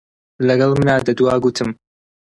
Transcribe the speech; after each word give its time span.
لەگەڵ 0.47 0.71
منا 0.79 0.95
دەدوا، 1.05 1.33
گوتم: 1.43 1.69